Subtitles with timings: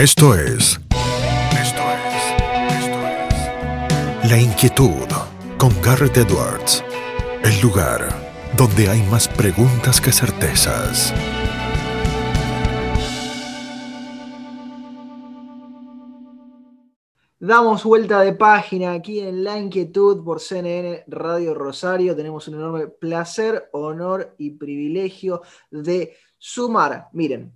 [0.00, 0.80] Esto es.
[1.60, 2.24] Esto es.
[2.72, 4.30] Esto es.
[4.30, 5.06] La inquietud
[5.58, 6.82] con Garrett Edwards.
[7.44, 8.08] El lugar
[8.56, 11.12] donde hay más preguntas que certezas.
[17.38, 22.16] Damos vuelta de página aquí en La Inquietud por CNN Radio Rosario.
[22.16, 27.10] Tenemos un enorme placer, honor y privilegio de sumar.
[27.12, 27.52] Miren,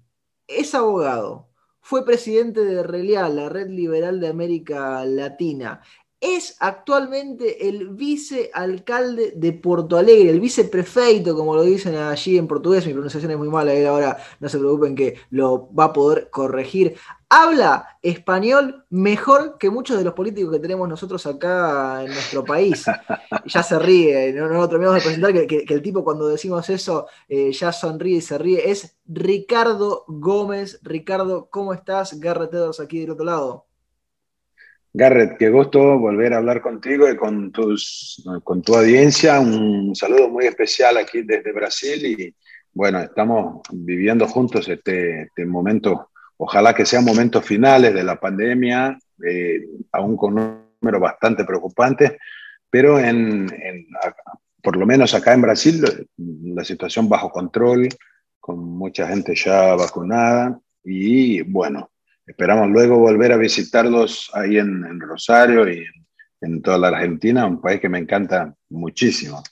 [0.46, 1.53] es abogado,
[1.86, 5.82] fue presidente de RELIAL, la Red Liberal de América Latina.
[6.26, 12.86] Es actualmente el vicealcalde de Porto Alegre, el viceprefeito, como lo dicen allí en portugués.
[12.86, 16.30] Mi pronunciación es muy mala, eh, ahora no se preocupen que lo va a poder
[16.30, 16.96] corregir
[17.34, 22.86] habla español mejor que muchos de los políticos que tenemos nosotros acá en nuestro país.
[23.46, 27.52] Ya se ríe, no, no terminamos de presentar que, el tipo cuando decimos eso eh,
[27.52, 28.70] ya sonríe y se ríe.
[28.70, 30.78] Es Ricardo Gómez.
[30.82, 32.18] Ricardo, ¿cómo estás?
[32.18, 33.66] Garrett Edwards aquí del otro lado.
[34.94, 39.40] Garrett, qué gusto volver a hablar contigo y con, tus, con tu audiencia.
[39.40, 42.34] Un saludo muy especial aquí desde Brasil y
[42.72, 48.98] bueno, estamos viviendo juntos este, este momento Ojalá que sean momentos finales de la pandemia,
[49.24, 52.18] eh, aún con un número bastante preocupante,
[52.68, 53.46] pero en,
[54.62, 57.88] por lo menos acá en Brasil la situación bajo control,
[58.40, 61.90] con mucha gente ya vacunada y bueno,
[62.26, 65.84] esperamos luego volver a visitarlos ahí en, Rosario y
[66.40, 69.42] en toda la Argentina, un país que me encanta muchísimo.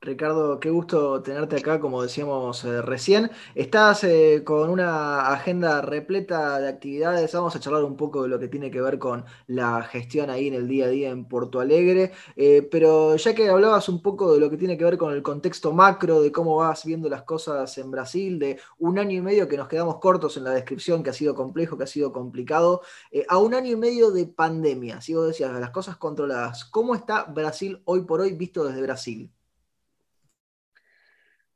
[0.00, 3.32] Ricardo, qué gusto tenerte acá, como decíamos eh, recién.
[3.56, 7.32] Estás eh, con una agenda repleta de actividades.
[7.34, 10.46] Vamos a charlar un poco de lo que tiene que ver con la gestión ahí
[10.46, 12.12] en el día a día en Porto Alegre.
[12.36, 15.22] Eh, pero ya que hablabas un poco de lo que tiene que ver con el
[15.22, 19.48] contexto macro, de cómo vas viendo las cosas en Brasil, de un año y medio
[19.48, 22.82] que nos quedamos cortos en la descripción, que ha sido complejo, que ha sido complicado,
[23.28, 27.24] a un año y medio de pandemia, si vos decías, las cosas controladas, ¿cómo está
[27.24, 29.32] Brasil hoy por hoy visto desde Brasil?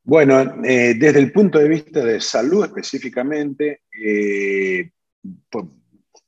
[0.05, 4.91] Bueno, eh, desde el punto de vista de salud específicamente, eh,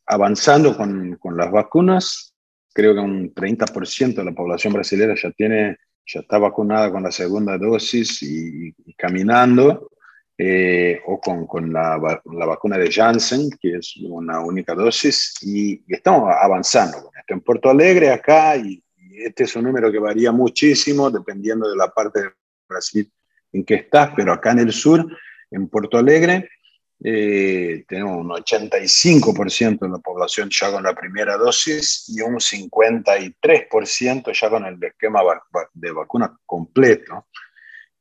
[0.07, 2.35] avanzando con, las vacunas,
[2.73, 5.77] creo que un 30% de la población brasileña ya, tiene,
[6.07, 9.91] ya está vacunada con la segunda dosis y, caminando,
[10.39, 16.99] eh, o con, la, vacuna de Janssen, que es una única dosis, y, estamos avanzando
[17.03, 17.35] con esto.
[17.35, 21.77] En Porto Alegre, acá, y, y este es un número que varía muchísimo dependiendo de
[21.77, 22.29] la parte de
[22.69, 23.11] Brasil
[23.55, 25.07] en qué estás, pero acá en el sur,
[25.51, 26.51] en Puerto Alegre,
[27.03, 34.33] eh, tenemos un 85% de la población ya con la primera dosis y un 53%
[34.33, 35.21] ya con el esquema
[35.73, 37.27] de vacuna completo.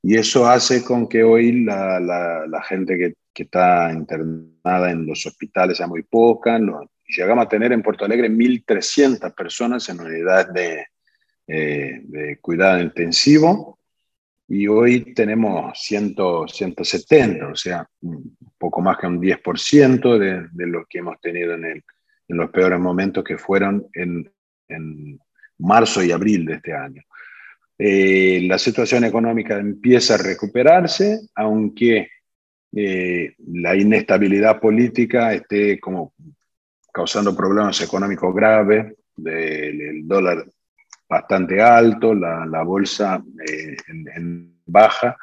[0.02, 5.78] Y eso hace con que hoy la, gente que, que, está internada en los hospitales
[5.78, 6.60] sea muy poca.
[7.08, 10.88] llegamos a tener en Puerto Alegre 1.300 personas en unidad de,
[11.48, 13.80] eh, de cuidado intensivo
[14.48, 16.16] y hoy tenemos 100,
[16.48, 21.54] 170, o sea, un poco más que un 10% de, de lo que hemos tenido
[21.54, 21.84] en, el,
[22.28, 24.32] en, los peores momentos que fueron en,
[24.68, 25.20] en
[25.60, 27.02] marzo y abril de este año.
[27.78, 32.10] Eh, la situación económica empieza a recuperarse, aunque
[32.76, 36.14] eh, la inestabilidad política esté como
[36.92, 40.46] causando problemas económicos graves, del dólar
[41.14, 45.16] bastante alto, la, la bolsa eh, en, baja,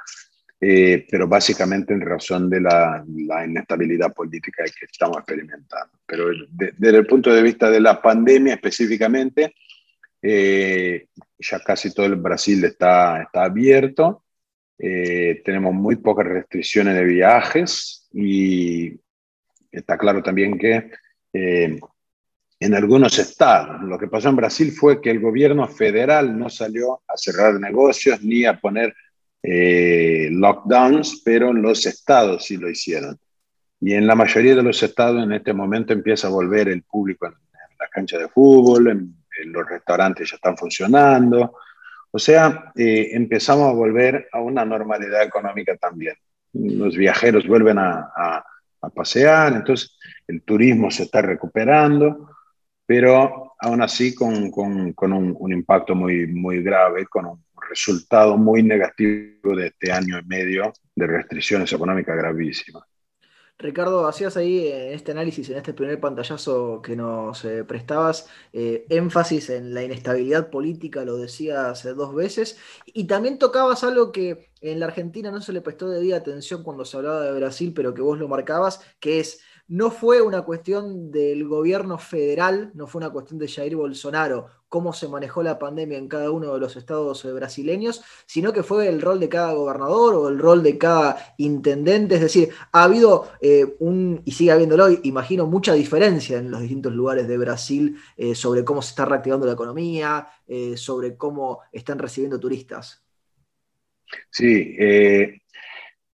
[0.60, 5.98] eh, pero básicamente en razón de la, la, inestabilidad política que estamos experimentando.
[6.06, 9.54] Pero desde el punto de vista de la pandemia específicamente,
[10.22, 11.06] eh,
[11.38, 14.24] ya casi todo el Brasil está, está abierto,
[14.78, 18.98] tenemos muy pocas restricciones de viajes y
[19.70, 20.90] está claro también que
[22.60, 23.82] en algunos estados.
[23.82, 28.22] Lo que pasó en Brasil fue que el gobierno federal no salió a cerrar negocios
[28.22, 28.94] ni a poner
[29.42, 33.18] eh, lockdowns, pero los estados sí lo hicieron.
[33.80, 37.26] Y en la mayoría de los estados en este momento empieza a volver el público
[37.26, 37.32] en,
[37.78, 39.16] la cancha de fútbol, en,
[39.46, 41.56] los restaurantes ya están funcionando.
[42.10, 46.14] O sea, eh, empezamos a volver a una normalidad económica también.
[46.52, 48.12] Los viajeros vuelven a,
[48.82, 49.96] a pasear, entonces
[50.26, 52.28] el turismo se está recuperando
[52.90, 59.54] pero aún así con, con, un, impacto muy, muy grave, con un resultado muy negativo
[59.54, 62.82] de este año y medio de restricciones económicas gravísimas.
[63.58, 68.86] Ricardo, hacías ahí en este análisis, en este primer pantallazo que nos eh, prestabas, eh,
[68.88, 74.80] énfasis en la inestabilidad política, lo decías dos veces, y también tocabas algo que en
[74.80, 78.02] la Argentina no se le prestó debida atención cuando se hablaba de Brasil, pero que
[78.02, 83.10] vos lo marcabas, que es no fue una cuestión del gobierno federal, no fue una
[83.10, 87.24] cuestión de Jair Bolsonaro, cómo se manejó la pandemia en cada uno de los estados
[87.24, 91.34] eh, brasileños, sino que fue el rol de cada gobernador o el rol de cada
[91.38, 92.16] intendente.
[92.16, 96.92] Es decir, ha habido eh, un, y sigue habiéndolo, imagino, mucha diferencia en los distintos
[96.92, 100.26] lugares de Brasil eh, sobre cómo se está reactivando la economía,
[100.74, 103.04] sobre cómo están recibiendo turistas.
[104.32, 104.76] Sí,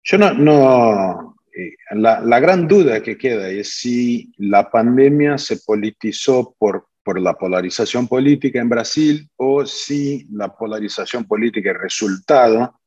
[0.03, 6.87] yo no eh, la, gran duda que queda es si la pandemia se politizó por,
[7.03, 12.79] por la polarización política en Brasil o si la polarización política es resultado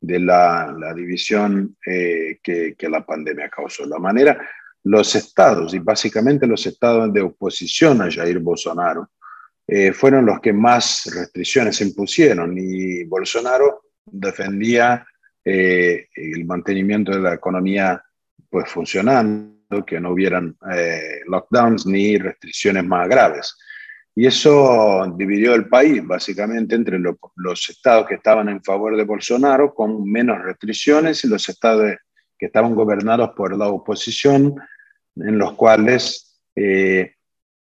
[0.00, 3.86] de la, división eh, que, la pandemia causó.
[3.86, 4.38] La manera,
[4.84, 9.10] los estados, y básicamente los estados de oposición a Jair Bolsonaro,
[9.66, 15.06] eh, fueron los que más restricciones impusieron y Bolsonaro defendía
[15.44, 18.02] eh, el mantenimiento de la economía
[18.48, 23.56] pues funcionando, que no hubieran eh, lockdowns ni restricciones más graves.
[24.14, 29.74] Y eso dividió el país básicamente entre los estados que estaban en favor de Bolsonaro
[29.74, 31.96] con menos restricciones y los estados
[32.38, 34.54] que estaban gobernados por la oposición,
[35.16, 37.14] en los cuales eh,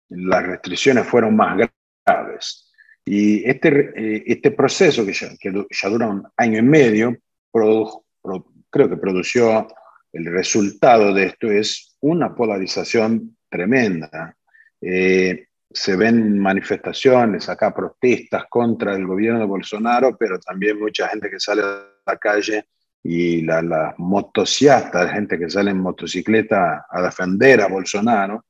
[0.10, 1.70] las restricciones fueron más
[2.06, 2.74] graves.
[3.06, 7.16] Y este, este proceso, que que ya dura un año y medio,
[7.52, 9.68] creo que produció
[10.12, 14.36] el resultado de esto es una polarización tremenda.
[14.82, 21.30] Eh, se ven manifestaciones acá, protestas contra el gobierno de Bolsonaro, pero también mucha gente
[21.30, 22.66] que sale a la calle
[23.04, 28.46] y las la motocicletas, gente que sale en motocicleta a defender a Bolsonaro,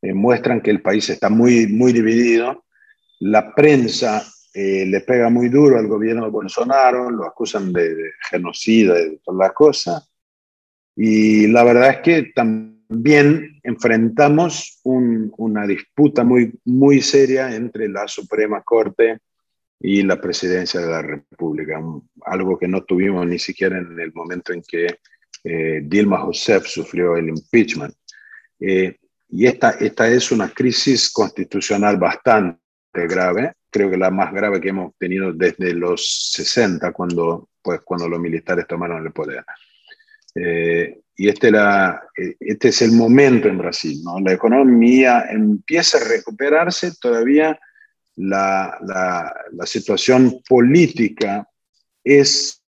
[0.00, 2.64] eh, muestran que el país está muy, muy dividido.
[3.20, 4.24] La prensa
[4.56, 9.20] eh, le pega muy duro al gobierno de Bolsonaro, lo acusan de, genocida y de
[9.24, 10.10] todas las cosas.
[10.94, 18.62] Y la verdad es que también enfrentamos una disputa muy, muy seria entre la Suprema
[18.62, 19.18] Corte
[19.80, 21.82] y la presidencia de la República,
[22.24, 24.86] algo que no tuvimos ni siquiera en el momento en que
[25.42, 27.94] eh, Dilma Rousseff sufrió el impeachment.
[28.60, 28.98] Eh,
[29.30, 32.60] y esta, esta es una crisis constitucional bastante
[32.92, 38.08] grave creo que la más grave que hemos tenido desde los 60, cuando, pues, cuando
[38.08, 39.44] los militares tomaron el poder.
[40.32, 44.00] Eh, y este, eh, este es el momento en Brasil.
[44.04, 44.20] ¿no?
[44.20, 47.58] La economía empieza a recuperarse, todavía
[48.14, 51.48] la, la, la situación política
[52.04, 52.62] es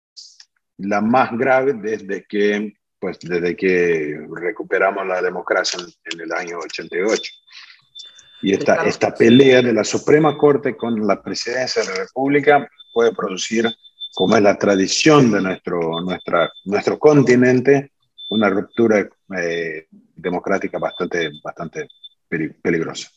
[0.77, 6.59] la más grave desde que, pues, desde que recuperamos la democracia en, en el año
[6.59, 7.33] 88.
[8.43, 13.13] Y esta, esta pelea de la Suprema Corte con la presidencia de la República puede
[13.13, 13.73] producir,
[14.13, 17.93] como es la tradición de nuestro, nuestra, nuestro continente,
[18.29, 19.07] una ruptura
[19.37, 21.87] eh, democrática bastante, bastante
[22.61, 23.09] peligrosa.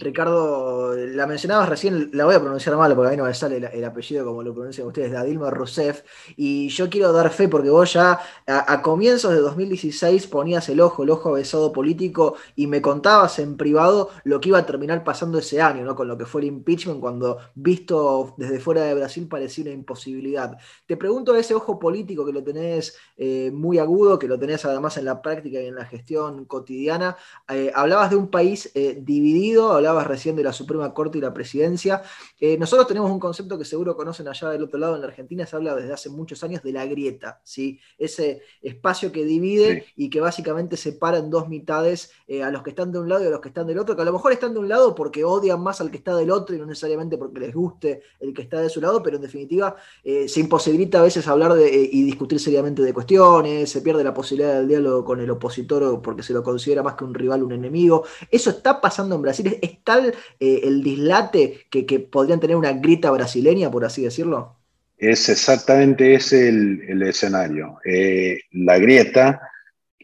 [0.00, 3.56] Ricardo, la mencionabas recién, la voy a pronunciar mal porque a mí no me sale
[3.56, 6.02] el, apellido como lo pronuncian ustedes, de Adilma Rousseff,
[6.36, 11.02] y yo quiero dar fe porque vos ya a, comienzos de 2016 ponías el ojo,
[11.02, 15.38] el ojo avesado político y me contabas en privado lo que iba a terminar pasando
[15.38, 15.94] ese año, ¿no?
[15.94, 20.58] Con lo que fue el impeachment, cuando visto desde fuera de Brasil parecía una imposibilidad.
[20.86, 24.96] Te pregunto ese ojo político que lo tenés eh, muy agudo, que lo tenés además
[24.96, 27.16] en la práctica y en la gestión cotidiana,
[27.48, 31.32] eh, hablabas de un país eh, dividido, hablabas recién de la Suprema Corte y la
[31.32, 32.02] presidencia.
[32.40, 35.46] Eh, nosotros tenemos un concepto que seguro conocen allá del otro lado, en la Argentina
[35.46, 37.78] se habla desde hace muchos años de la grieta, ¿sí?
[37.98, 42.70] ese espacio que divide y que básicamente separa en dos mitades eh, a los que
[42.70, 44.32] están de un lado y a los que están del otro, que a lo mejor
[44.32, 47.16] están de un lado porque odian más al que está del otro y no necesariamente
[47.16, 50.98] porque les guste el que está de su lado, pero en definitiva eh, se imposibilita
[50.98, 55.04] a veces hablar de, y discutir seriamente de cuestiones, se pierde la posibilidad del diálogo
[55.04, 58.04] con el opositor porque se lo considera más que un rival, un enemigo.
[58.30, 63.10] Eso está pasando en Brasil, es tal eh, el dislate que, podrían tener una grita
[63.10, 64.56] brasileña, por así decirlo?
[64.96, 67.78] Es exactamente ese el, escenario.
[67.84, 69.40] Eh, la grieta,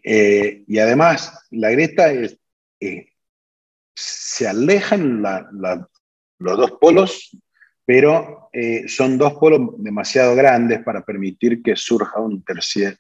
[0.03, 2.39] eh, y además la grieta es,
[3.95, 5.23] se alejan
[6.39, 7.37] los dos polos,
[7.85, 8.51] pero
[8.89, 12.45] son dos polos demasiado grandes para permitir que surja un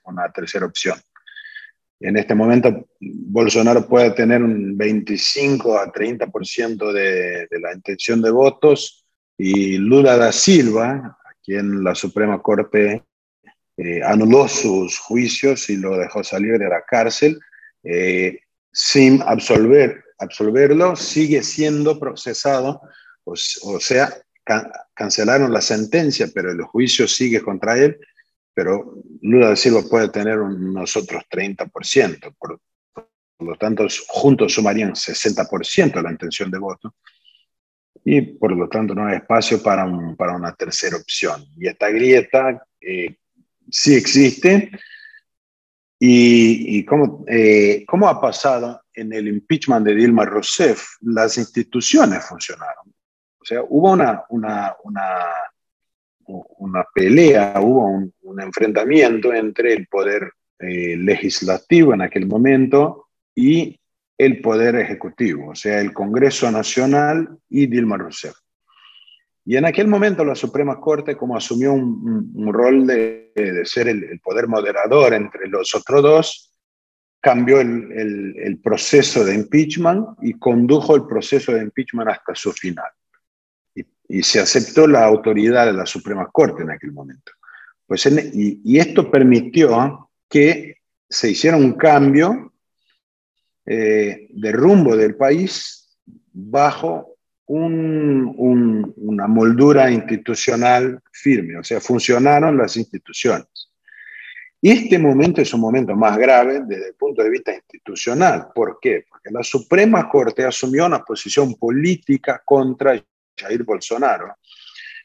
[0.04, 0.98] una tercera opción.
[2.02, 8.30] En este momento, Bolsonaro puede tener un 25 a 30% de, de la intención de
[8.30, 9.06] votos
[9.38, 13.04] y Lula da Silva, a quien la Suprema Corte
[13.76, 17.40] eh, anuló sus juicios y lo dejó salir de la cárcel,
[17.82, 18.40] eh,
[18.70, 22.82] sin absolver, absolverlo, sigue siendo procesado,
[23.24, 24.12] o, sea,
[24.94, 27.98] cancelaron la sentencia, pero el juicio sigue contra él
[28.54, 32.60] pero Lula da Silva puede tener unos otros 30%, por,
[33.38, 36.94] lo tanto juntos sumarían 60% de la intención de voto,
[38.04, 41.44] y por lo tanto no hay espacio para, para una tercera opción.
[41.56, 43.16] Y esta grieta eh,
[43.70, 44.70] sí existe.
[45.98, 50.96] ¿Y, y cómo, eh, ha pasado en el impeachment de Dilma Rousseff?
[51.02, 52.92] Las instituciones funcionaron.
[53.40, 55.26] O sea, hubo una, una, una,
[56.58, 63.78] una pelea, hubo un, enfrentamiento entre el poder eh, legislativo en aquel momento y
[64.16, 68.36] el Poder Ejecutivo, o sea, el Congreso Nacional y Dilma Rousseff.
[69.44, 73.32] Y en aquel momento la Suprema Corte, como asumió un, rol de,
[73.64, 76.52] ser el, poder moderador entre los otros dos,
[77.20, 82.90] cambió el, proceso de impeachment y condujo el proceso de impeachment hasta su final.
[84.12, 87.32] Y, se aceptó la autoridad de la Suprema Corte en aquel momento.
[87.86, 90.76] Pues y, y, esto permitió que
[91.08, 92.52] se hiciera un cambio
[93.64, 95.96] eh, de rumbo del país
[96.32, 97.16] bajo
[97.46, 103.46] una moldura institucional firme, o sea, funcionaron las instituciones.
[104.60, 108.48] Y este momento es un momento más grave desde el punto de vista institucional.
[108.54, 109.04] ¿Por qué?
[109.08, 112.94] Porque la Suprema Corte asumió una posición política contra
[113.42, 114.36] Jair Bolsonaro.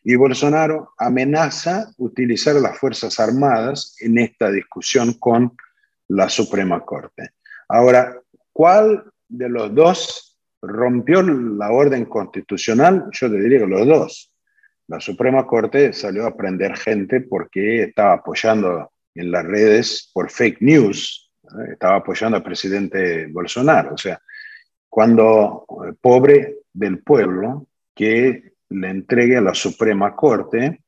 [0.03, 5.57] Y Bolsonaro amenaza utilizar las Fuerzas Armadas en esta discusión con
[6.07, 7.31] la Suprema Corte.
[7.67, 8.21] Ahora,
[8.57, 13.05] ¿Cuál de los dos rompió la orden constitucional?
[13.11, 14.33] Yo te diría que los dos.
[14.87, 20.59] La Suprema Corte salió a prender gente porque estaba apoyando en las redes por fake
[20.61, 21.31] news,
[21.71, 23.93] estaba apoyando al presidente Bolsonaro.
[23.93, 24.19] O sea,
[24.89, 27.67] cuando eh, pobre del pueblo
[27.97, 30.81] que le entregue a la Suprema Corte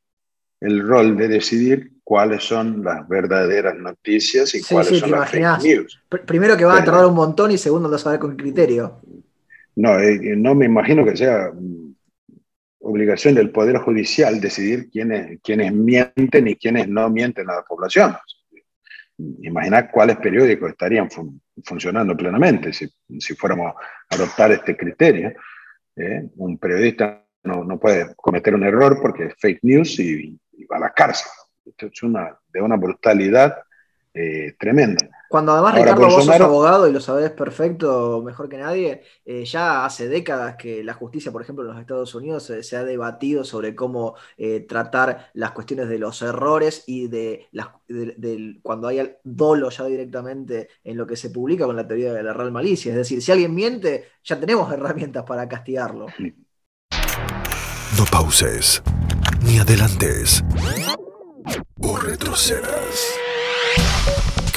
[0.61, 6.01] el rol de decidir cuáles son las verdaderas noticias y cuáles son las fake news.
[6.25, 8.99] Primero que va a tardar un montón y segundo lo saber con criterio.
[9.75, 11.95] No, eh, no me imagino que sea mm,
[12.79, 18.15] obligación del Poder Judicial decidir quiénes, quiénes mienten y quiénes no mienten a la población.
[19.41, 21.09] Imaginar cuáles periódicos estarían
[21.63, 22.89] funcionando plenamente si,
[23.19, 23.73] si, fuéramos
[24.09, 25.33] a adoptar este criterio.
[25.99, 26.29] ¿Eh?
[26.37, 30.77] Un periodista no, no, puede cometer un error porque es fake news y, y va
[30.77, 31.31] a la cárcel
[31.77, 33.57] es una, de una brutalidad
[34.13, 35.07] eh, tremenda.
[35.29, 39.85] Cuando además Ricardo vos sos abogado y lo sabés perfecto, mejor que nadie, eh, ya
[39.85, 43.75] hace décadas que la justicia, por ejemplo, en los Estados Unidos se ha debatido sobre
[43.75, 47.67] cómo eh, tratar las cuestiones de los errores y de, las,
[48.63, 52.33] cuando hay dolo ya directamente en lo que se publica con la teoría de la
[52.33, 52.89] real malicia.
[52.91, 56.07] Es decir, si alguien miente, ya tenemos herramientas para castigarlo.
[57.97, 58.81] No pauses,
[59.43, 60.43] ni adelantes
[61.81, 63.28] o retrocedas.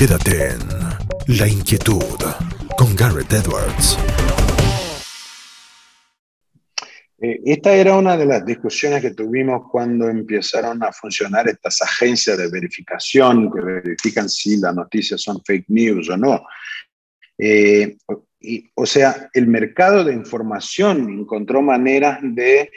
[0.02, 2.18] Quédate en La Inquietud
[2.76, 3.96] con Garrett Edwards.
[7.20, 12.36] Eh, esta era una de las discusiones que tuvimos cuando empezaron a funcionar estas agencias
[12.36, 16.46] de verificación que verifican si las noticias son fake news o no.
[17.38, 17.96] Eh,
[18.74, 22.72] o sea, el mercado de información encontró maneras de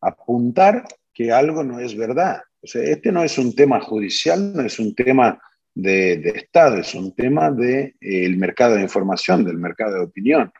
[0.00, 2.40] apuntar que algo no es verdad.
[2.62, 5.38] O sea, este no es un tema judicial, no es un tema
[5.74, 10.52] de, Estado, es un tema del de, eh, mercado de información, del mercado de opinión.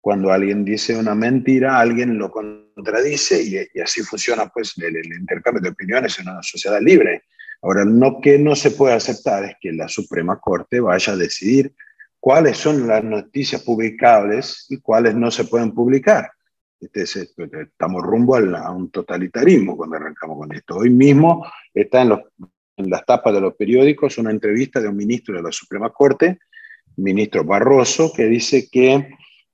[0.00, 5.70] Cuando alguien dice una mentira, alguien lo contradice y, así funciona pues el, intercambio de
[5.70, 7.24] opiniones en una sociedad libre.
[7.62, 11.72] Ahora, lo que no se puede aceptar es que la Suprema Corte vaya a decidir
[12.20, 16.30] cuáles son las noticias publicables y cuáles no se pueden publicar.
[16.78, 20.76] Este estamos rumbo a, un totalitarismo cuando arrancamos con esto.
[20.76, 22.10] Hoy mismo está en,
[22.76, 26.38] las tapas de los periódicos una entrevista de un ministro de la Suprema Corte,
[26.96, 29.08] ministro Barroso, que dice que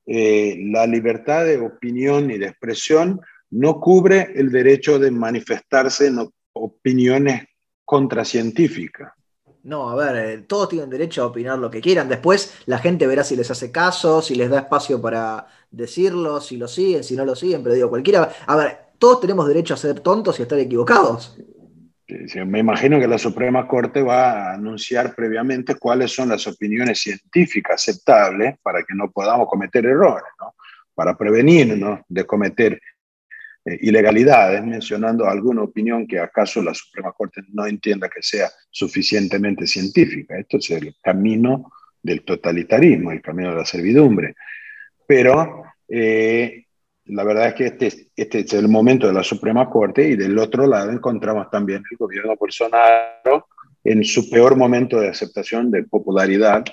[0.06, 6.28] eh, la libertad de opinión y de expresión no cubre el derecho de manifestarse en
[6.54, 7.44] opiniones
[7.84, 9.12] contracientíficas.
[9.64, 12.08] No, a ver, eh, todos tienen derecho a opinar lo que quieran.
[12.08, 16.56] Después la gente verá si les hace caso, si les da espacio para decirlo, si
[16.56, 17.62] lo siguen, si no lo siguen.
[17.62, 18.32] Pero digo, cualquiera.
[18.46, 21.36] A ver, todos tenemos derecho a ser tontos y a estar equivocados.
[22.46, 27.74] Me imagino que la Suprema Corte va a anunciar previamente cuáles son las opiniones científicas
[27.74, 30.54] aceptables para que no podamos cometer errores, ¿no?
[30.94, 32.80] para prevenirnos de cometer
[33.64, 39.66] eh, ilegalidades, mencionando alguna opinión que acaso la Suprema Corte no entienda que sea suficientemente
[39.66, 40.36] científica.
[40.36, 44.34] Esto es el camino del totalitarismo, el camino de la servidumbre.
[45.06, 46.66] Pero eh,
[47.06, 50.38] la verdad es que este, este es el momento de la Suprema Corte y del
[50.38, 53.48] otro lado encontramos también el gobierno Bolsonaro
[53.84, 56.64] en su peor momento de aceptación de popularidad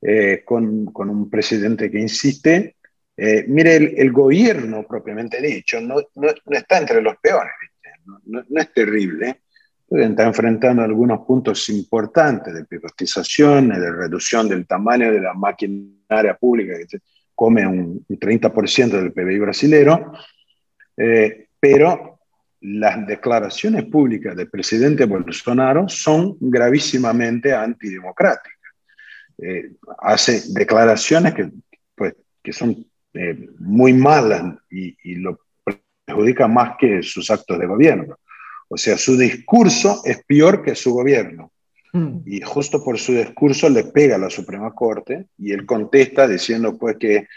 [0.00, 2.76] eh, con, con, un presidente que insiste.
[3.16, 7.52] Eh, mire, el, gobierno propiamente dicho no, no, está entre los peores,
[8.26, 9.42] no, no, es terrible.
[9.90, 16.78] Está enfrentando algunos puntos importantes de privatización, de reducción del tamaño de la maquinaria pública,
[16.78, 16.98] que
[17.42, 20.12] come un, 30% del PBI brasilero,
[20.96, 22.20] eh, pero
[22.60, 28.70] las declaraciones públicas del presidente Bolsonaro son gravísimamente antidemocráticas.
[29.38, 31.50] Eh, hace declaraciones que,
[31.96, 35.40] pues, que son eh, muy malas y, y, lo
[36.06, 38.20] perjudica más que sus actos de gobierno.
[38.68, 41.50] O sea, su discurso es peor que su gobierno.
[41.92, 42.20] Mm.
[42.24, 46.78] Y justo por su discurso le pega a la Suprema Corte y él contesta diciendo
[46.78, 47.28] pues que,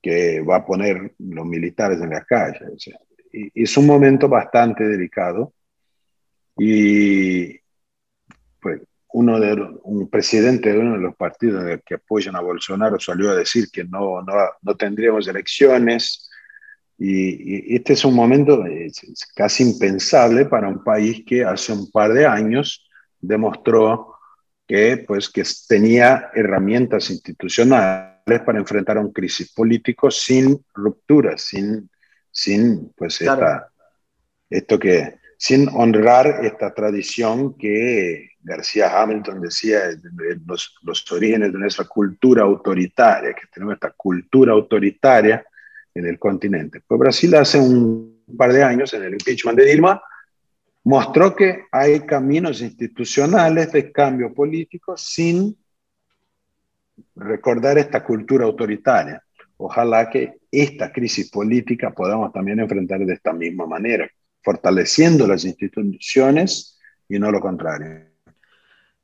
[0.00, 2.60] que va a poner los militares en la calle.
[3.54, 5.52] Es un momento bastante delicado
[6.56, 7.58] y
[8.60, 8.80] pues
[9.12, 9.52] uno de
[9.84, 13.84] un presidente de uno de los partidos que apoyan a Bolsonaro salió a decir que
[13.84, 16.28] no, no, no tendríamos elecciones
[16.98, 18.64] y, este es un momento
[19.34, 22.87] casi impensable para un país que hace un par de años
[23.20, 24.14] demostró
[24.66, 31.88] que, pues, que tenía herramientas institucionales para enfrentar a un crisis político sin rupturas, sin
[32.38, 33.20] sin pues
[34.50, 39.80] esto que, sin honrar esta tradición que García Hamilton decía,
[40.46, 45.44] los, los orígenes de nuestra cultura autoritaria, que tenemos esta cultura autoritaria
[45.94, 46.80] en el continente.
[46.86, 50.00] Pues Brasil hace un par de años, en el impeachment de Dilma,
[50.84, 55.56] mostró que hay caminos institucionales de cambio político sin
[57.14, 59.22] recordar esta cultura autoritaria
[59.58, 64.08] ojalá que esta crisis política podamos también enfrentar de esta misma manera,
[64.42, 68.06] fortaleciendo las instituciones y no lo contrario.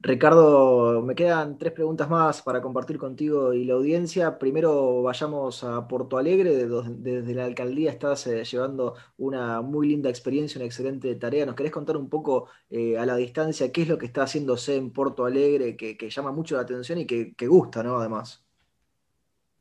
[0.07, 4.39] Ricardo, me quedan tres preguntas más para compartir contigo y la audiencia.
[4.39, 10.59] Primero vayamos a Porto Alegre, desde la alcaldía estás eh, llevando una muy linda experiencia,
[10.59, 11.47] una excelente tarea.
[11.47, 14.77] ¿Nos querés contar un poco eh, a la distancia qué es lo que está haciéndose
[14.77, 17.97] en Porto Alegre que, llama mucho la atención y que, gusta, ¿no?
[17.97, 18.45] Además.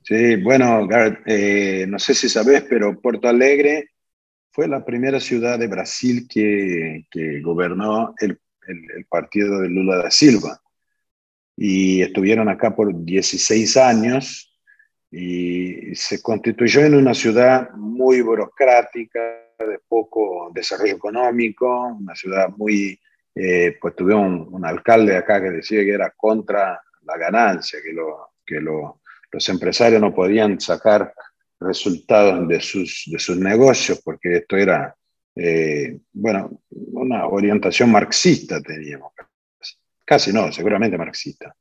[0.01, 0.89] Sí, bueno,
[1.25, 3.91] eh, no sé si sabes, pero Porto Alegre
[4.51, 10.11] fue la primera ciudad de Brasil que, que gobernó el, el, partido de Lula da
[10.11, 10.61] Silva.
[11.55, 14.59] Y estuvieron acá por 16 años
[15.11, 19.19] y se constituyó en una ciudad muy burocrática,
[19.59, 22.99] de poco desarrollo económico, una ciudad muy,
[23.35, 28.31] eh, pues tuvieron un, alcalde acá que decía que era contra la ganancia, que lo,
[28.45, 29.01] que lo
[29.33, 31.13] los empresarios no podían sacar
[31.59, 34.95] resultados de sus, de sus negocios porque esto era,
[35.35, 39.13] eh, bueno, una orientación marxista teníamos.
[40.05, 41.55] Casi no, seguramente marxista.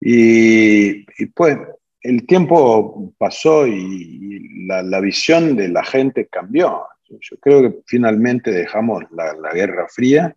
[0.00, 1.58] Y, pues
[2.02, 6.86] el tiempo pasó y, la, visión de la gente cambió.
[7.08, 10.34] Yo creo que finalmente dejamos la, la Guerra Fría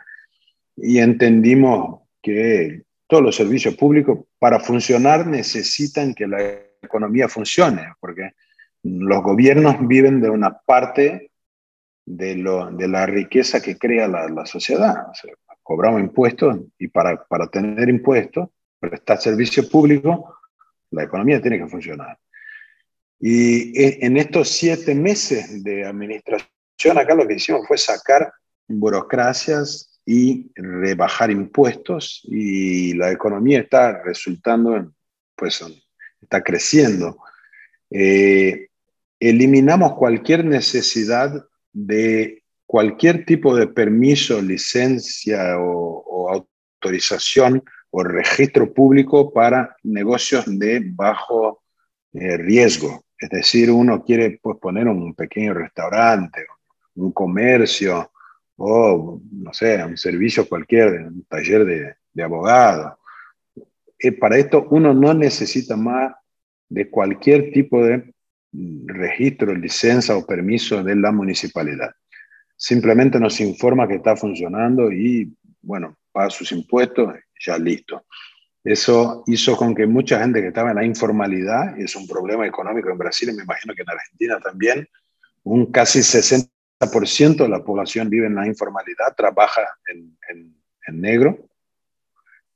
[0.76, 6.42] y entendimos que todos los servicios públicos para funcionar necesitan que la
[6.82, 8.32] economía funcione, porque
[8.82, 11.32] los gobiernos viven de una parte
[12.06, 15.08] de, lo, de la riqueza que crea la, la sociedad.
[15.62, 20.38] cobramos impuestos y para, para tener impuestos, prestar servicio público,
[20.92, 22.18] la economía tiene que funcionar.
[23.20, 28.34] Y e, en estos siete meses de administración, acá lo que hicimos fue sacar
[28.68, 34.94] burocracias, y rebajar impuestos y la economía está resultando,
[35.36, 35.64] pues
[36.22, 37.18] está creciendo.
[37.90, 38.68] Eh,
[39.20, 49.76] eliminamos cualquier necesidad de cualquier tipo de permiso, licencia o, autorización o registro público para
[49.84, 51.64] negocios de bajo
[52.14, 53.06] eh, riesgo.
[53.18, 56.46] Es decir, uno quiere pues, poner un pequeño restaurante,
[56.96, 58.12] un comercio,
[58.58, 61.66] o, no sé, un servicio cualquier, un taller
[62.14, 62.98] de, abogado.
[63.98, 66.14] Eh, para esto uno no necesita más
[66.70, 68.14] de cualquier tipo de
[68.86, 71.92] registro, licencia o permiso de la municipalidad.
[72.56, 78.06] Simplemente nos informa que está funcionando y, bueno, paga sus impuestos, ya listo.
[78.64, 82.48] Eso hizo con que mucha gente que estaba en la informalidad, y es un problema
[82.48, 84.88] económico en Brasil me imagino que en Argentina también,
[85.44, 91.50] un casi 60 de la población vive en la informalidad, trabaja en, en, negro,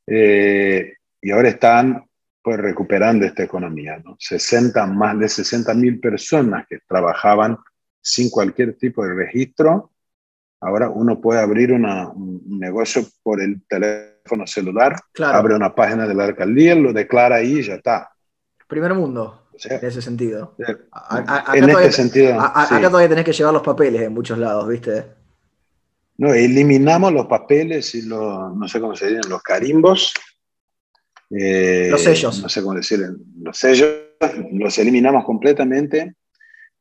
[0.05, 2.06] eh, y ahora están
[2.47, 4.01] pues recuperando esta economía.
[4.05, 4.15] ¿no?
[4.17, 7.57] 60, más de 60 mil personas que trabajaban
[8.01, 9.91] sin cualquier tipo de registro,
[10.61, 16.13] ahora uno puede abrir una, un negocio por el teléfono celular, abre una página de
[16.13, 18.11] la alcaldía, lo declara ahí y ya está.
[18.65, 20.55] Primer mundo, en ese sentido.
[21.53, 22.39] en este sentido.
[22.39, 25.03] Acá todavía tenés que llevar los papeles en muchos lados, ¿viste?
[26.15, 30.13] No, eliminamos los papeles y los, no sé cómo se dirían, los carimbos.
[31.29, 32.41] Eh, los sellos.
[32.41, 33.05] No sé cómo decir,
[33.41, 33.89] los sellos,
[34.51, 36.15] los eliminamos completamente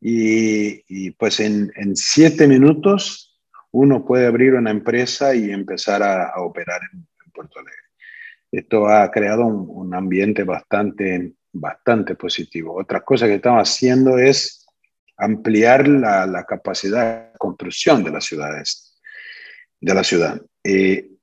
[0.00, 3.40] y, pues en, siete minutos
[3.72, 7.76] uno puede abrir una empresa y empezar a, operar en, Puerto Alegre.
[8.50, 12.74] Esto ha creado un, ambiente bastante, bastante positivo.
[12.74, 14.64] Otra cosa que estamos haciendo es
[15.18, 18.96] ampliar la, capacidad de construcción de las ciudades,
[19.80, 20.40] de la ciudad.
[20.64, 21.15] Eh,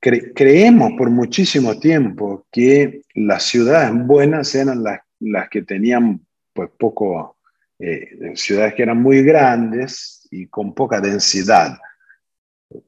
[0.00, 6.20] creemos por muchísimo tiempo que las ciudades buenas eran las, las que tenían
[6.52, 7.38] pues poco,
[7.78, 11.78] eh, ciudades que eran muy grandes y con poca densidad.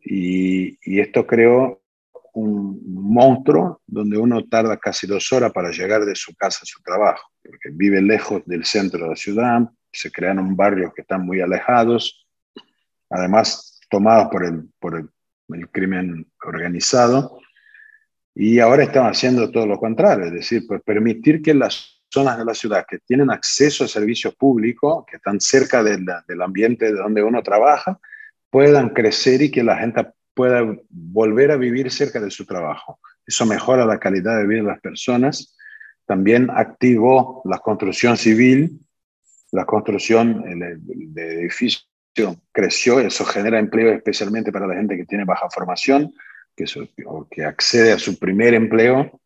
[0.04, 1.80] Y, y, esto creó
[2.34, 6.82] un monstruo donde uno tarda casi dos horas para llegar de su casa a su
[6.82, 11.40] trabajo, porque vive lejos del centro de la ciudad, se crearon barrios que están muy
[11.40, 12.26] alejados,
[13.08, 15.08] además tomados por el, por el,
[15.48, 17.40] el crimen organizado.
[18.34, 22.44] Y ahora están haciendo todo lo contrario, es decir, pues permitir que las zonas de
[22.44, 26.98] la ciudad que tienen acceso a servicios públicos, que están cerca del, del ambiente de
[26.98, 27.98] donde uno trabaja,
[28.50, 33.00] puedan crecer y que la gente pueda volver a vivir cerca de su trabajo.
[33.26, 35.56] Eso mejora la calidad de vida de las personas.
[36.04, 38.78] También activó la construcción civil,
[39.50, 40.44] la construcción
[41.14, 41.88] de edificios
[42.52, 46.14] creció, eso genera empleo especialmente para la gente que tiene baja formación,
[46.54, 46.64] que,
[47.04, 49.20] o que accede a su primer empleo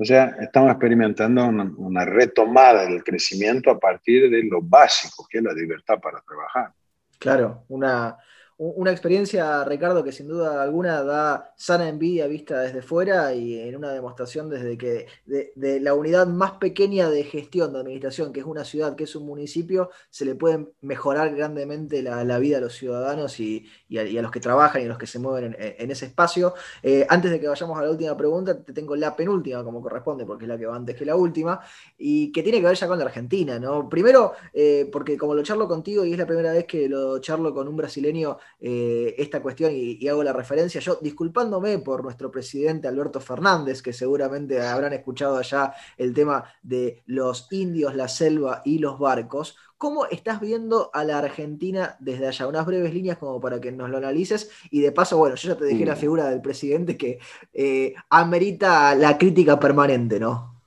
[0.00, 5.44] o sea, estamos experimentando una, retomada del crecimiento a partir de lo básico, que es
[5.44, 6.72] la libertad para trabajar.
[7.18, 8.16] Claro, una,
[8.62, 13.74] una experiencia, Ricardo, que sin duda alguna da sana envidia vista desde fuera y en
[13.74, 18.46] una demostración desde que de, la unidad más pequeña de gestión, de administración, que es
[18.46, 22.74] una ciudad, que es un municipio, se le puede mejorar grandemente la, vida a los
[22.74, 26.52] ciudadanos y, a, los que trabajan y a los que se mueven en, ese espacio.
[26.82, 30.26] Eh, antes de que vayamos a la última pregunta, te tengo la penúltima como corresponde,
[30.26, 31.60] porque es la que va antes que la última,
[31.96, 33.88] y que tiene que ver ya con la Argentina, ¿no?
[33.88, 37.54] Primero, eh, porque como lo charlo contigo y es la primera vez que lo charlo
[37.54, 40.80] con un brasileño, eh, esta cuestión y, hago la referencia.
[40.80, 47.02] Yo, disculpándome por nuestro presidente Alberto Fernández, que seguramente habrán escuchado allá el tema de
[47.06, 49.56] los indios, la selva y los barcos.
[49.78, 52.46] ¿Cómo estás viendo a la Argentina desde allá?
[52.46, 54.50] Unas breves líneas como para que nos lo analices.
[54.70, 55.98] Y de paso, bueno, yo ya te dejé la mm.
[55.98, 57.18] figura del presidente que
[57.54, 60.60] eh, amerita la crítica permanente, ¿no?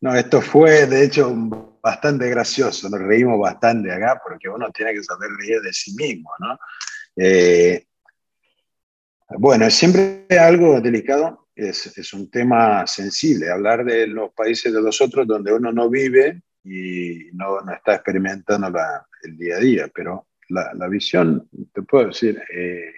[0.00, 1.34] No, esto fue de hecho
[1.86, 6.28] bastante gracioso, nos reímos bastante acá porque uno tiene que saber reír de sí mismo,
[6.40, 6.58] ¿no?
[7.14, 7.86] Eh,
[9.38, 15.00] bueno, siempre algo delicado, es, es, un tema sensible, hablar de los países de los
[15.00, 19.88] otros donde uno no vive y no, no está experimentando la, el día a día,
[19.94, 22.94] pero la, la visión, te puedo decir, eh,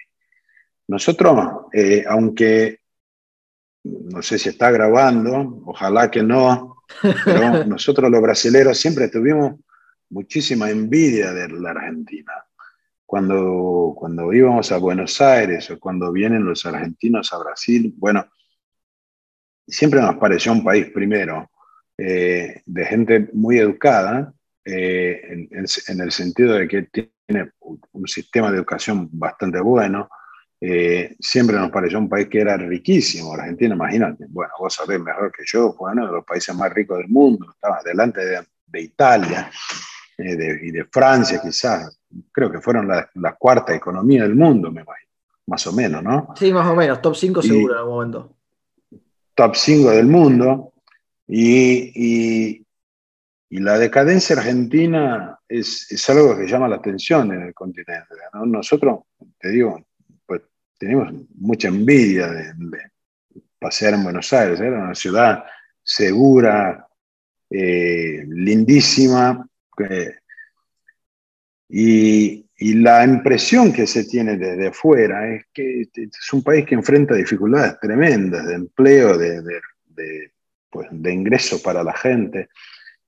[0.87, 2.79] nosotros, eh, aunque
[3.83, 6.78] no sé si está grabando, ojalá que no,
[7.25, 9.59] pero nosotros los brasileros siempre tuvimos
[10.09, 12.33] muchísima envidia de la Argentina
[13.09, 18.27] cuando, cuando íbamos a Buenos Aires o cuando vienen los argentinos a Brasil, bueno,
[19.67, 21.49] siempre nos pareció un país primero
[21.97, 24.31] eh, de gente muy educada,
[24.63, 30.07] eh, en, el sentido de que tiene un sistema de educación bastante bueno.
[30.61, 35.31] Eh, siempre nos pareció un país que era riquísimo, Argentina, imagínate, bueno, vos sabés mejor
[35.31, 38.81] que yo, fue uno de los países más ricos del mundo, estaba delante de, de
[38.81, 39.49] Italia
[40.17, 41.97] y de Francia quizás,
[42.31, 45.09] creo que fueron la, cuarta economía del mundo, me imagino,
[45.47, 46.33] más o menos, ¿no?
[46.35, 48.35] Sí, más o menos, top 5 seguro en algún momento.
[49.35, 50.73] Top 5 del mundo.
[51.27, 52.65] Y,
[53.51, 58.15] la decadencia argentina es, algo que llama la atención en el continente.
[58.45, 58.99] Nosotros,
[59.39, 59.81] te digo,
[60.79, 62.53] tenemos mucha envidia de,
[63.59, 64.59] pasear en Buenos Aires.
[64.59, 65.43] Era una ciudad
[65.83, 66.87] segura,
[67.49, 69.45] eh, lindísima,
[71.69, 72.45] y,
[72.81, 77.79] la impresión que se tiene desde fuera es que es un país que enfrenta dificultades
[77.79, 80.31] tremendas de empleo, de, de,
[80.69, 82.49] pues, de ingreso para la gente,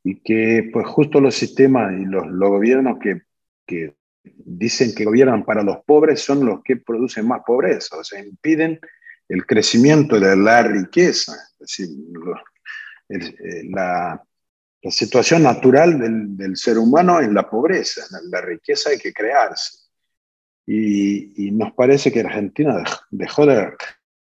[0.03, 5.83] y que pues justo los sistemas y los, gobiernos que, dicen que gobiernan para los
[5.85, 8.79] pobres son los que producen más pobreza, o sea, impiden
[9.27, 11.33] el crecimiento de la riqueza.
[11.59, 11.89] Es decir,
[13.09, 14.21] eh, la,
[14.83, 15.99] la situación natural
[16.35, 19.77] del, ser humano es la pobreza, la, riqueza hay que crearse.
[20.65, 23.73] Y, nos parece que Argentina dejó de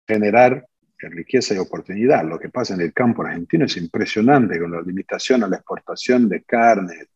[0.07, 0.67] generar
[0.99, 2.25] riqueza y oportunidad.
[2.25, 6.29] Lo que pasa en el campo argentino es impresionante con la limitación a la exportación
[6.29, 7.07] de carne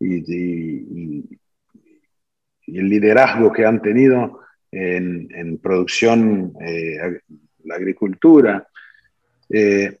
[0.00, 1.24] y,
[2.76, 7.20] el liderazgo que han tenido en, producción, eh,
[7.64, 8.66] la agricultura.
[9.48, 9.98] Eh,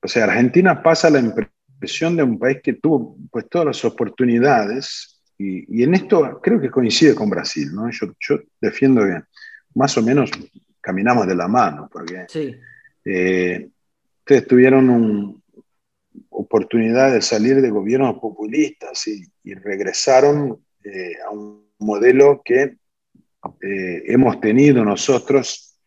[0.00, 5.20] o sea, Argentina pasa la impresión de un país que tuvo pues, todas las oportunidades
[5.36, 7.70] y, en esto creo que coincide con Brasil.
[7.72, 7.90] ¿no?
[7.90, 9.22] Yo, yo defiendo que
[9.74, 10.30] más o menos
[10.80, 12.26] caminamos de la mano, porque
[13.04, 13.68] eh,
[14.18, 15.34] ustedes tuvieron una
[16.30, 19.24] oportunidad de salir de gobiernos populistas y,
[19.54, 22.76] regresaron eh, a un modelo que
[23.62, 25.78] eh, hemos tenido nosotros,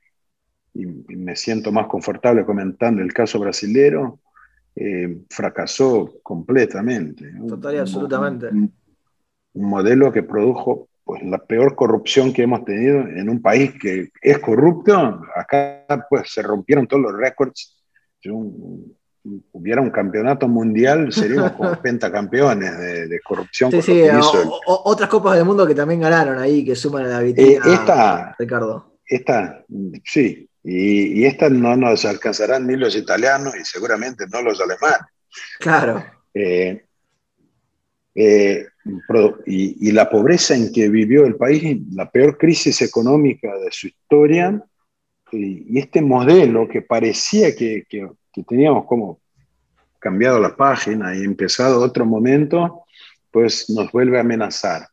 [0.74, 4.20] y, me siento más confortable comentando el caso brasilero,
[5.32, 7.34] fracasó completamente.
[7.48, 8.48] Total y absolutamente.
[8.50, 8.72] un
[9.54, 14.40] modelo que produjo pues la peor corrupción que hemos tenido en un país que es
[14.40, 15.22] corrupto.
[15.34, 17.82] Acá pues se rompieron todos los récords.
[18.20, 18.30] Si
[19.52, 23.72] hubiera un campeonato mundial, seríamos como pentacampeones de, de corrupción.
[23.72, 24.04] Sí, sí,
[24.66, 27.66] otras copas del mundo que también ganaron ahí, que suman a la vitrina.
[27.66, 28.98] Eh, esta, Ricardo.
[29.06, 29.63] Esta,
[30.04, 35.08] sí, y, y esta no nos alcanzarán ni los italianos y seguramente no los alemanes.
[35.60, 36.04] Claro.
[36.34, 36.84] Eh,
[38.20, 38.66] eh,
[39.46, 44.63] y, la pobreza en que vivió el país, la peor crisis económica de su historia,
[45.32, 48.10] y, este modelo que parecía que, que,
[48.43, 49.19] teníamos como
[50.00, 52.84] cambiado la página y empezado otro momento,
[53.32, 54.88] pues nos vuelve a amenazar.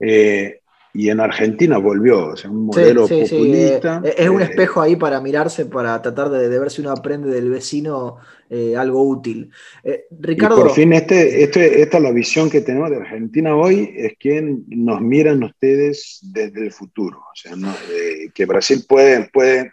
[0.00, 0.60] Eh,
[0.94, 4.00] y en Argentina volvió, o sea, un modelo populista.
[4.04, 7.30] Eh, es un espejo ahí para mirarse, para tratar de, de ver si uno aprende
[7.30, 8.18] del vecino
[8.50, 9.50] eh, algo útil.
[9.84, 10.56] Eh, Ricardo.
[10.56, 14.40] por fin, este, este, esta es la visión que tenemos de Argentina hoy, es que
[14.68, 17.18] nos miran ustedes desde el futuro.
[17.18, 19.72] O sea, eh, que Brasil puede, puede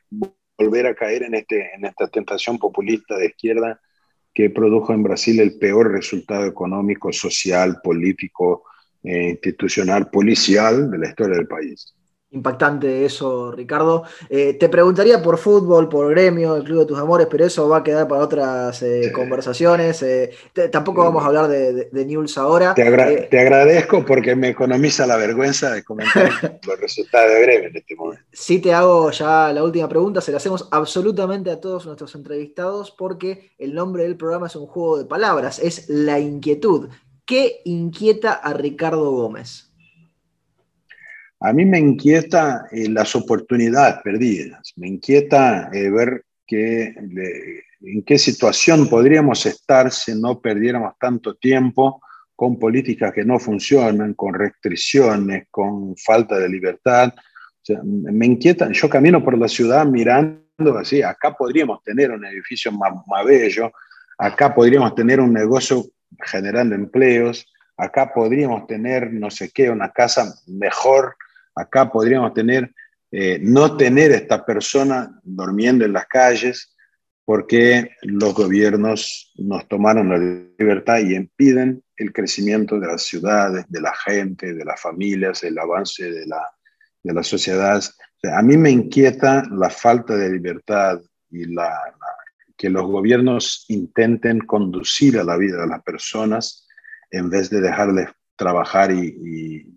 [0.57, 3.79] volver a caer en, este, en esta tentación populista de izquierda
[4.33, 8.63] que produjo en Brasil el peor resultado económico, social, político,
[9.03, 11.95] institucional, policial de la historia del país.
[12.36, 14.04] Impactante eso, Ricardo.
[14.30, 17.78] Eh, te preguntaría por fútbol, por gremio, el Club de tus Amores, pero eso va
[17.78, 20.04] a quedar para otras eh, conversaciones.
[20.04, 20.32] Eh,
[20.69, 22.74] tampoco vamos a hablar de, de, News ahora.
[22.74, 27.95] Te, agradezco porque me economiza la vergüenza de comentar los resultados de gremio en este
[27.95, 28.24] momento.
[28.34, 30.19] Sí, te hago ya la última pregunta.
[30.19, 34.67] Se la hacemos absolutamente a todos nuestros entrevistados porque el nombre del programa es un
[34.67, 36.89] juego de palabras, es La Inquietud.
[37.26, 39.71] ¿Qué inquieta a Ricardo Gómez?
[41.45, 46.95] A mí me inquieta eh, las oportunidades perdidas, me inquieta eh, ver que,
[47.81, 52.01] en qué situación podríamos estar si no perdiéramos tanto tiempo
[52.36, 57.13] con políticas que no funcionan, con restricciones, con falta de libertad.
[57.84, 62.91] me inquieta, yo camino por la ciudad mirando así, acá podríamos tener un edificio más,
[63.05, 63.71] más bello,
[64.17, 65.86] acá podríamos tener un negocio
[66.25, 67.45] generando empleos,
[67.77, 71.15] acá podríamos tener no sé qué, una casa mejor
[71.55, 72.73] Acá podríamos tener,
[73.11, 76.75] eh, no tener esta persona durmiendo en las calles
[77.23, 80.17] porque los gobiernos nos tomaron la
[80.59, 85.57] libertad y impiden el crecimiento de las ciudades, de la gente, de las familias, el
[85.57, 86.41] avance de la,
[87.01, 87.81] de la sociedad.
[88.23, 91.71] a mí me inquieta la falta de libertad y la,
[92.57, 96.67] que los gobiernos intenten conducir a la vida de las personas
[97.11, 99.74] en vez de dejarles trabajar y,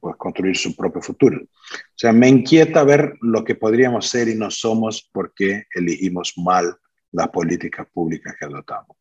[0.00, 1.38] pues, construir su propio futuro.
[1.42, 1.48] O
[1.94, 6.76] sea, me inquieta ver lo que podríamos ser y no somos porque elegimos mal
[7.12, 8.96] las políticas públicas que adoptamos.